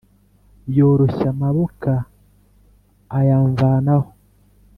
[0.75, 1.91] Yoroshya amaboka
[3.19, 4.09] ayamvanaho,